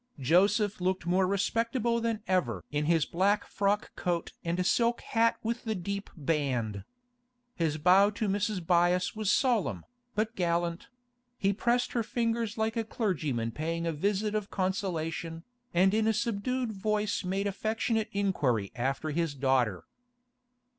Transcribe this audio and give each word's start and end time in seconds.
Joseph 0.19 0.81
looked 0.81 1.05
more 1.05 1.27
respectable 1.27 2.01
than 2.01 2.23
ever 2.27 2.63
in 2.71 2.85
his 2.85 3.05
black 3.05 3.45
frock 3.45 3.95
coat 3.95 4.33
and 4.43 4.65
silk 4.65 5.01
hat 5.01 5.37
with 5.43 5.63
the 5.63 5.75
deep 5.75 6.09
band. 6.17 6.83
His 7.53 7.77
bow 7.77 8.09
to 8.09 8.27
Mrs. 8.27 8.61
Byass 8.65 9.15
was 9.15 9.31
solemn, 9.31 9.85
but 10.15 10.35
gallant; 10.35 10.87
he 11.37 11.53
pressed 11.53 11.91
her 11.91 12.01
fingers 12.01 12.57
like 12.57 12.75
a 12.75 12.83
clergyman 12.83 13.51
paying 13.51 13.85
a 13.85 13.93
visit 13.93 14.33
of 14.33 14.49
consolation, 14.49 15.43
and 15.71 15.93
in 15.93 16.07
a 16.07 16.13
subdued 16.13 16.71
voice 16.73 17.23
made 17.23 17.45
affectionate 17.45 18.09
inquiry 18.11 18.71
after 18.75 19.11
his 19.11 19.35
daughter. 19.35 19.83